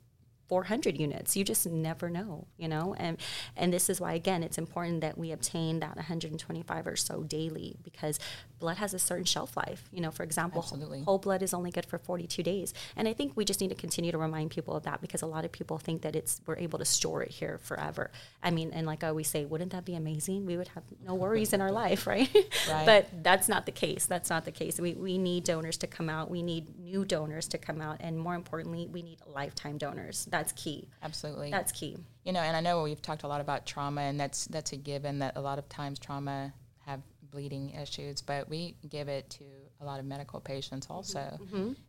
[0.49, 1.35] 400 units.
[1.35, 3.17] You just never know, you know, and
[3.55, 7.75] and this is why again it's important that we obtain that 125 or so daily
[7.83, 8.19] because
[8.63, 9.81] blood has a certain shelf life.
[9.91, 11.01] You know, for example, Absolutely.
[11.03, 13.75] whole blood is only good for 42 days, and I think we just need to
[13.85, 16.57] continue to remind people of that because a lot of people think that it's we're
[16.57, 18.09] able to store it here forever.
[18.41, 20.45] I mean, and like I always say, wouldn't that be amazing?
[20.45, 22.29] We would have no worries in our life, right?
[22.69, 22.85] Right.
[22.85, 24.05] but that's not the case.
[24.05, 24.79] That's not the case.
[24.79, 26.29] We we need donors to come out.
[26.31, 30.25] We need new donors to come out, and more importantly, we need lifetime donors.
[30.31, 30.87] That's key.
[31.01, 31.51] Absolutely.
[31.51, 31.97] That's key.
[32.23, 34.77] you know, and I know we've talked a lot about trauma, and that's that's a
[34.77, 36.53] given that a lot of times trauma
[36.85, 37.01] have
[37.33, 39.43] bleeding issues, but we give it to
[39.81, 41.39] a lot of medical patients also.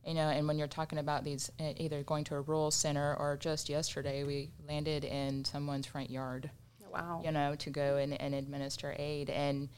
[0.04, 3.36] You know, and when you're talking about these, either going to a rural center or
[3.36, 6.50] just yesterday, we landed in someone's front yard.
[6.90, 7.22] Wow.
[7.24, 9.28] you know, to go and, and administer aid.
[9.28, 9.68] And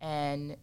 [0.00, 0.56] and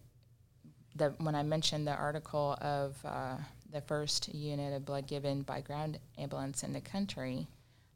[0.96, 3.36] the when I mentioned the article of uh,
[3.72, 7.48] the first unit of blood given by ground ambulance in the country,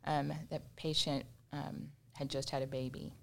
[0.06, 3.14] um, that patient um, had just had a baby.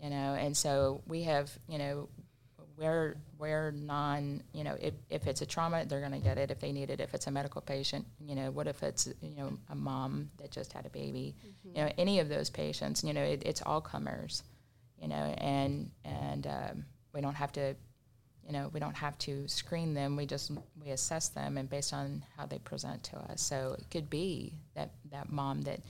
[0.00, 2.08] You know, and so we have, you know,
[2.78, 6.50] we're we're non, you know, if, if it's a trauma, they're going to get it
[6.50, 7.00] if they need it.
[7.00, 10.50] If it's a medical patient, you know, what if it's you know a mom that
[10.50, 13.80] just had a baby, you know, any of those patients, you know, it, it's all
[13.80, 14.42] comers,
[15.00, 17.74] you know, and and um, we don't have to,
[18.46, 20.16] you know, we don't have to screen them.
[20.16, 23.42] We just we assess them and based on how they present to us.
[23.42, 25.80] So it could be that that mom that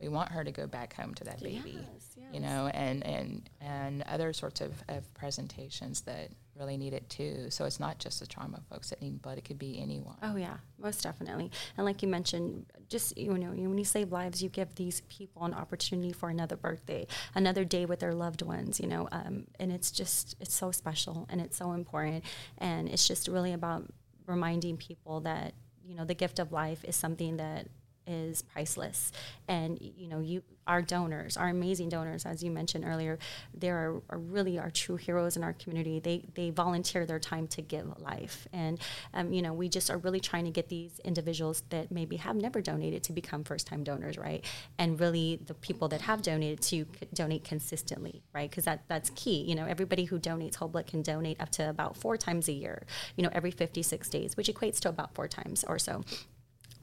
[0.00, 3.48] we want her to go back home to that baby, Yes, you know, and and
[3.60, 7.46] and other sorts of, of presentations that really need it too.
[7.50, 10.16] So it's not just the trauma folks that need but it could be anyone.
[10.22, 11.50] Oh yeah, most definitely.
[11.76, 15.44] And like you mentioned, just you know, when you save lives, you give these people
[15.44, 18.78] an opportunity for another birthday, another day with their loved ones.
[18.80, 22.24] You know, um, and it's just it's so special and it's so important,
[22.58, 23.84] and it's just really about
[24.26, 27.66] reminding people that you know the gift of life is something that
[28.08, 29.12] is priceless.
[29.46, 33.18] And you know you our donors our amazing donors as you mentioned earlier
[33.54, 36.00] they are, are really our true heroes in our community.
[36.00, 38.46] They they volunteer their time to give life.
[38.52, 38.80] And
[39.14, 42.36] um, you know we just are really trying to get these individuals that maybe have
[42.36, 44.44] never donated to become first time donors right?
[44.78, 48.50] And really the people that have donated to donate consistently right?
[48.50, 49.42] Because that that's key.
[49.42, 52.52] You know everybody who donates whole blood can donate up to about four times a
[52.52, 52.84] year
[53.16, 56.02] you know every 56 days which equates to about four times or so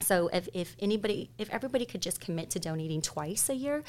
[0.00, 3.82] so if, if anybody, if everybody could just commit to donating twice a year,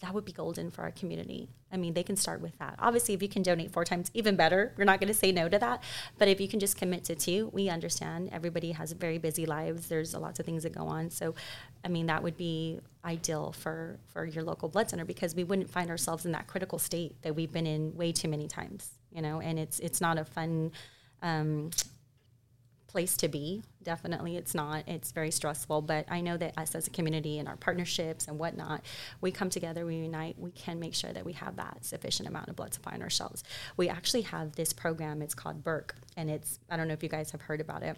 [0.00, 1.48] that would be golden for our community.
[1.72, 2.74] I mean, they can start with that.
[2.78, 4.74] Obviously, if you can donate four times, even better.
[4.76, 5.82] We're not going to say no to that.
[6.18, 9.88] But if you can just commit to two, we understand everybody has very busy lives.
[9.88, 11.10] There's lots of things that go on.
[11.10, 11.34] So,
[11.84, 15.70] I mean, that would be ideal for for your local blood center because we wouldn't
[15.70, 18.90] find ourselves in that critical state that we've been in way too many times.
[19.10, 20.72] You know, and it's it's not a fun.
[21.22, 21.70] Um,
[22.94, 23.60] place to be.
[23.82, 24.84] Definitely, it's not.
[24.86, 25.82] It's very stressful.
[25.82, 28.82] But I know that us as a community and our partnerships and whatnot,
[29.20, 32.50] we come together, we unite, we can make sure that we have that sufficient amount
[32.50, 33.42] of blood supply in our shelves.
[33.76, 35.22] We actually have this program.
[35.22, 37.96] It's called BERC, and it's I don't know if you guys have heard about it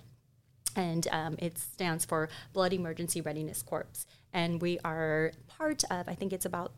[0.74, 4.06] and um, it stands for Blood Emergency Readiness Corps.
[4.32, 6.76] And we are part of, I think it's about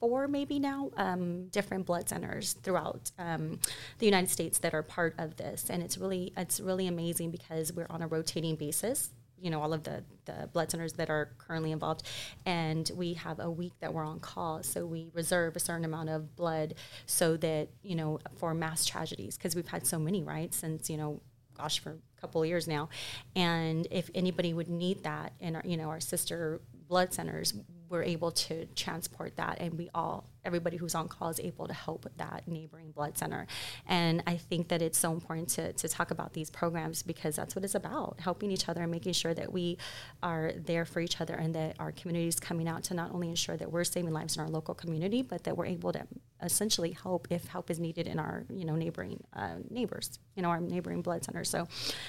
[0.00, 3.58] 34 maybe now, um, different blood centers throughout um,
[3.98, 5.70] the United States that are part of this.
[5.70, 9.10] And it's really, it's really amazing because we're on a rotating basis.
[9.40, 12.04] You know, all of the, the blood centers that are currently involved.
[12.46, 14.62] And we have a week that we're on call.
[14.62, 19.36] So we reserve a certain amount of blood so that, you know, for mass tragedies,
[19.36, 20.54] because we've had so many, right?
[20.54, 21.20] Since, you know,
[21.58, 22.88] gosh, for a couple of years now.
[23.36, 27.52] And if anybody would need that in our, you know, our sister blood centers,
[27.88, 31.74] we're able to transport that and we all everybody who's on call is able to
[31.74, 33.46] help that neighboring blood center.
[33.86, 37.56] And I think that it's so important to, to talk about these programs because that's
[37.56, 39.78] what it's about, helping each other and making sure that we
[40.22, 43.28] are there for each other and that our community is coming out to not only
[43.28, 46.06] ensure that we're saving lives in our local community, but that we're able to
[46.42, 50.50] essentially help if help is needed in our, you know, neighboring uh, neighbors, you know,
[50.50, 51.48] our neighboring blood centers.
[51.48, 51.66] So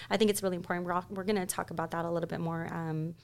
[0.09, 0.85] I think it's really important.
[0.85, 3.15] We're, we're going to talk about that a little bit more um,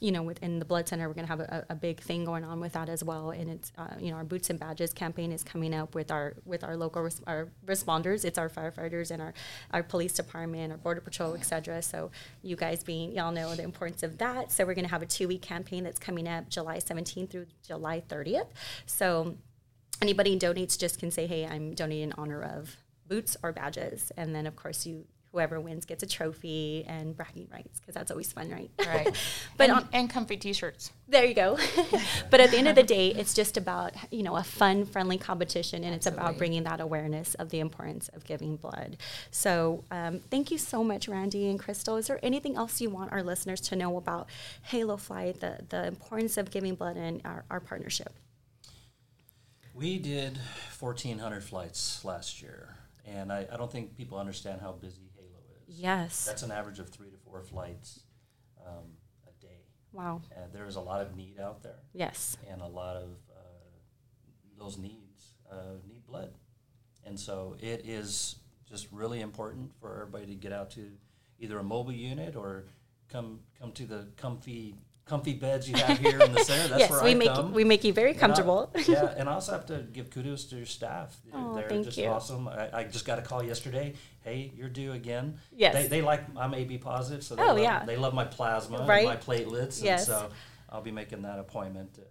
[0.00, 2.44] you know, within the blood center, we're going to have a, a big thing going
[2.44, 3.30] on with that as well.
[3.30, 6.34] And it's, uh, you know, our boots and badges campaign is coming up with our
[6.44, 8.24] with our local res- our responders.
[8.24, 9.34] It's our firefighters and our
[9.72, 11.82] our police department, our border patrol, et cetera.
[11.82, 12.10] So
[12.42, 14.52] you guys being y'all know the importance of that.
[14.52, 17.46] So we're going to have a two week campaign that's coming up July 17th through
[17.66, 18.48] July 30th.
[18.86, 19.36] So
[20.00, 24.34] anybody donates just can say, hey, I'm donating in honor of boots or badges, and
[24.34, 28.32] then of course you whoever wins gets a trophy and bragging rights because that's always
[28.32, 28.70] fun, right?
[28.78, 29.14] Right.
[29.56, 30.90] but and, on, and comfy T-shirts.
[31.06, 31.58] there you go.
[32.30, 35.18] but at the end of the day, it's just about you know a fun, friendly
[35.18, 38.96] competition, and it's about bringing that awareness of the importance of giving blood.
[39.30, 41.96] So um, thank you so much, Randy and Crystal.
[41.96, 44.28] Is there anything else you want our listeners to know about
[44.62, 48.14] Halo Flight, the the importance of giving blood, and our, our partnership?
[49.74, 50.38] We did
[50.80, 52.74] 1,400 flights last year,
[53.06, 55.07] and I, I don't think people understand how busy Halo is.
[55.68, 56.24] Yes.
[56.24, 58.00] That's an average of three to four flights
[58.66, 58.84] um,
[59.26, 59.60] a day.
[59.92, 60.22] wow.
[60.34, 62.36] And there is a lot of need out there, Yes.
[62.50, 66.32] and a lot of uh, those needs uh, need blood.
[67.04, 68.36] And so it is
[68.68, 70.90] just really important for everybody to get out to
[71.38, 72.64] either a mobile unit or
[73.08, 74.74] come come to the comfy
[75.08, 76.68] comfy beds you have here in the center.
[76.72, 77.52] That's yes, where we I make come.
[77.52, 78.70] we make you very And I- comfortable.
[78.86, 81.16] yeah, and I also have to give kudos to your staff.
[81.24, 82.06] They're, Oh, they're thank just you.
[82.06, 82.46] awesome.
[82.48, 83.94] I, I just got a call yesterday.
[84.20, 85.38] Hey, you're due again.
[85.56, 85.74] Yes.
[85.74, 87.84] They, they like I'm AB positive, so they Oh, love, yeah.
[87.84, 89.08] they love my plasma Right.
[89.08, 89.82] and my platelets.
[89.82, 90.08] Yes.
[90.08, 90.30] And so
[90.68, 92.02] I'll be making that appointment uh,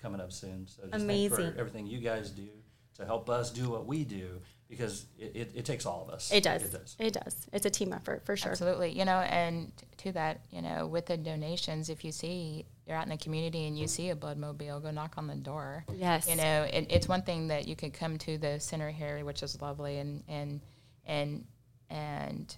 [0.00, 0.66] coming up soon.
[0.66, 1.52] So just thank Amazing.
[1.52, 2.48] for everything you guys do
[2.96, 6.30] to help us do what we do because it, it, it takes all of us.
[6.32, 6.62] It does.
[6.62, 6.96] It does.
[6.98, 7.48] It does.
[7.52, 8.52] It's a team effort for sure.
[8.52, 8.96] Absolutely.
[8.96, 13.04] You know, and to that, you know, with the donations, if you see you're out
[13.04, 15.84] in the community and you see a blood mobile, go knock on the door.
[15.94, 16.28] Yes.
[16.28, 19.42] You know, it, it's one thing that you could come to the center here, which
[19.42, 20.60] is lovely, and and
[21.04, 21.44] and
[21.90, 22.56] and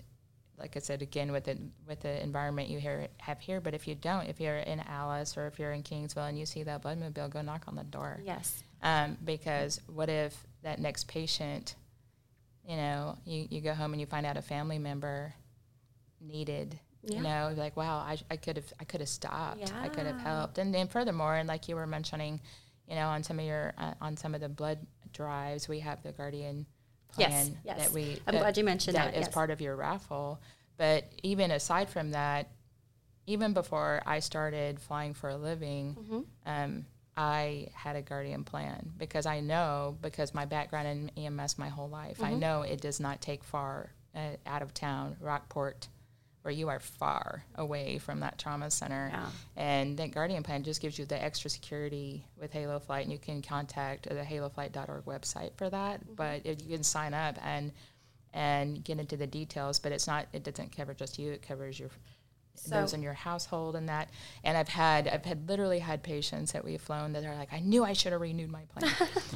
[0.58, 3.60] like I said again with the with the environment you here have here.
[3.62, 6.44] But if you don't, if you're in Alice or if you're in Kingsville and you
[6.44, 8.20] see that blood mobile, go knock on the door.
[8.22, 8.62] Yes.
[8.82, 11.76] Um, because what if that next patient
[12.66, 15.34] you know, you, you go home and you find out a family member
[16.20, 16.78] needed.
[17.04, 17.16] Yeah.
[17.16, 19.60] You know, like wow, I, I could have I could have stopped.
[19.60, 19.80] Yeah.
[19.82, 20.58] I could have helped.
[20.58, 22.40] And then furthermore, and like you were mentioning,
[22.88, 24.78] you know, on some of your uh, on some of the blood
[25.12, 26.66] drives, we have the Guardian
[27.08, 27.78] plan yes.
[27.78, 28.18] that we.
[28.26, 29.34] I'm glad you mentioned that, as yes.
[29.34, 30.40] part of your raffle.
[30.76, 32.50] But even aside from that,
[33.26, 36.20] even before I started flying for a living, Mm-hmm.
[36.46, 41.68] um, I had a guardian plan because I know because my background in EMS my
[41.68, 42.24] whole life, Mm-hmm.
[42.24, 45.88] I know it does not take far uh, out of town, Rockport,
[46.42, 49.10] where you are far away from that trauma center.
[49.12, 49.26] Yeah.
[49.56, 53.18] And that guardian plan just gives you the extra security with Halo Flight, and you
[53.18, 56.00] can contact the haloflight.org website for that.
[56.00, 56.14] Mm-hmm.
[56.14, 57.72] But if you can sign up and
[58.34, 60.26] and get into the details, but it's not.
[60.32, 61.32] It doesn't cover just you.
[61.32, 61.90] It covers your
[62.68, 64.08] those in your household and that.
[64.44, 67.60] And I've had I've had literally had patients that we've flown that are like, I
[67.60, 68.92] knew I should have renewed my plan,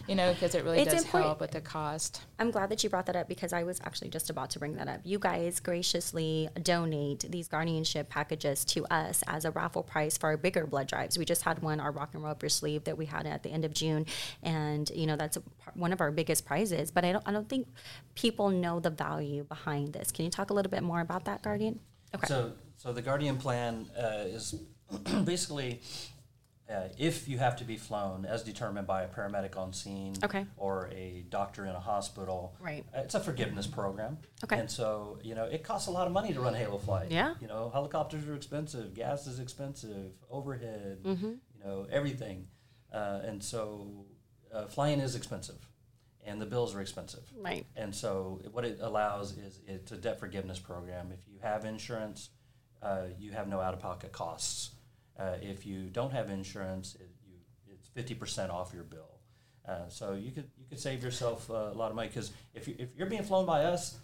[0.07, 1.27] you know, because it really It's does important.
[1.27, 2.23] help with the cost.
[2.39, 4.75] I'm glad that you brought that up because I was actually just about to bring
[4.77, 5.01] that up.
[5.05, 10.37] You guys graciously donate these guardianship packages to us as a raffle prize for our
[10.37, 11.19] bigger blood drives.
[11.19, 13.43] We just had one, our rock and roll up your sleeve, that we had at
[13.43, 14.07] the end of June,
[14.43, 15.43] and you know that's a,
[15.75, 16.91] one of our biggest prizes.
[16.91, 17.67] But I don't, I don't think
[18.15, 20.13] people know the value behind this.
[20.13, 21.81] Can you talk a little bit more about that, Guardian?
[22.15, 22.27] Okay.
[22.27, 24.55] So, so the Guardian plan uh, is
[25.25, 25.81] basically
[26.69, 30.45] uh, if you have to be flown as determined by a paramedic on scene Okay.
[30.57, 32.57] or a doctor in a hospital.
[32.61, 32.85] Right.
[32.97, 34.19] uh, It's a forgiveness program.
[34.43, 34.59] Okay.
[34.59, 37.11] And so, you know, it costs a lot of money to run Halo flight.
[37.13, 37.35] Yeah.
[37.41, 41.25] You know, helicopters are expensive, gas is expensive, overhead, Mm-hmm.
[41.27, 42.49] you know, everything.
[42.93, 44.05] Uh, and so
[44.53, 45.69] uh, flying is expensive
[46.25, 47.23] and the bills are expensive.
[47.37, 47.65] Right.
[47.77, 51.13] And so what it allows is it's a debt forgiveness program.
[51.13, 52.31] If you have insurance,
[52.87, 54.71] uh, you have no out-of-pocket costs.
[55.19, 57.37] Uh, if you don't have insurance, it, you,
[57.75, 59.13] it's fifty percent off your bill.
[59.69, 62.69] Uh, so you could you could save yourself uh, a lot of money because if
[62.69, 63.97] you if you're being flown by us,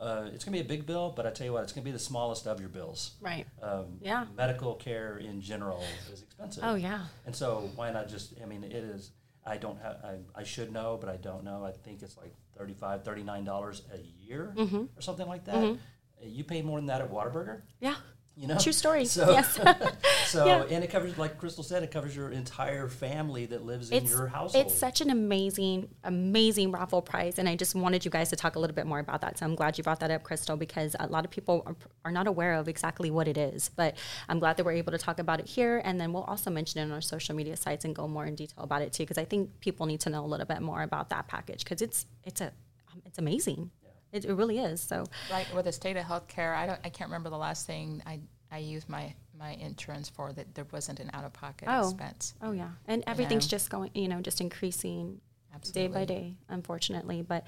[0.00, 1.12] uh, it's gonna be a big bill.
[1.14, 3.16] But I tell you what, it's gonna be the smallest of your bills.
[3.20, 3.46] Right.
[3.62, 4.24] Um, Yeah.
[4.36, 6.62] Medical care in general is expensive.
[6.64, 7.00] Oh yeah.
[7.26, 9.10] And so why not just, I mean, it is,
[9.44, 11.64] I don't have, I, I should know, but I don't know.
[11.64, 14.84] I think it's like $35, $39 a year Mm-hmm.
[14.96, 15.56] or something like that.
[15.56, 15.74] Uh,
[16.22, 17.94] You pay more than that at Whataburger, Yeah.
[18.36, 18.58] you know?
[18.58, 19.04] True story.
[19.04, 19.58] So, yes.
[20.26, 20.64] so Yeah.
[20.70, 24.26] and it covers, like Crystal said, it covers your entire family that lives in your
[24.28, 24.66] household.
[24.66, 28.56] It's such an amazing, amazing raffle prize, and I just wanted you guys to talk
[28.56, 29.38] a little bit more about that.
[29.38, 32.12] So I'm glad you brought that up, Crystal, because a lot of people are, are
[32.12, 33.70] not aware of exactly what it is.
[33.74, 33.96] But
[34.28, 36.80] I'm glad that we're able to talk about it here, and then we'll also mention
[36.80, 39.18] it on our social media sites and go more in detail about it too, because
[39.18, 42.06] I think people need to know a little bit more about that package because it's
[42.24, 42.52] it's a
[42.92, 43.70] um, it's amazing.
[44.12, 44.80] It, it really is.
[44.80, 48.02] So Right with the state of healthcare, I don't I can't remember the last thing
[48.06, 51.90] I I used my my insurance for that there wasn't an out of pocket Oh.
[51.90, 52.34] expense.
[52.42, 53.50] oh yeah, and everything's know.
[53.50, 55.20] just going, you know, just increasing
[55.54, 55.88] Absolutely.
[55.88, 57.22] day by day, unfortunately.
[57.22, 57.44] But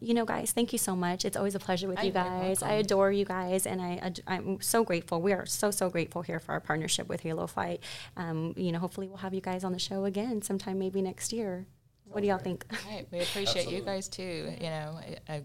[0.00, 1.24] you know, guys, thank you so much.
[1.24, 2.62] It's always a pleasure with Hi, you guys.
[2.62, 5.20] I adore you guys, and I, I'm so grateful.
[5.20, 7.82] We are so so grateful here for our partnership with Halo Flight.
[8.16, 11.32] Um, you know, hopefully we'll have you guys on the show again sometime, maybe next
[11.32, 11.66] year.
[12.06, 12.64] What do y'all think?
[12.86, 13.06] Right.
[13.10, 14.52] We appreciate you guys too.
[14.60, 15.38] You know, uh,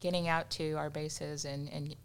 [0.00, 1.96] getting out to our bases and and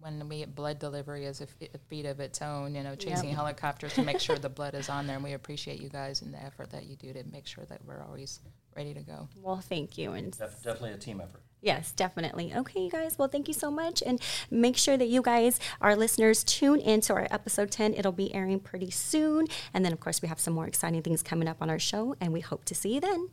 [0.00, 2.74] when we get blood delivery is a, f- a feat of its own.
[2.74, 5.80] You know, chasing helicopters to make sure the blood is on there, and we appreciate
[5.80, 8.40] you guys and the effort that you do to make sure that we're always
[8.76, 9.28] ready to go.
[9.42, 11.42] Well, thank you, and Def- definitely a team effort.
[11.60, 12.52] Yes, definitely.
[12.54, 13.18] Okay, you guys.
[13.18, 14.00] Well, thank you so much.
[14.06, 17.94] And make sure that you guys, our listeners, tune in to our episode 10.
[17.94, 19.48] It'll be airing pretty soon.
[19.74, 22.14] And then, of course, we have some more exciting things coming up on our show,
[22.20, 23.30] and we hope to see you then.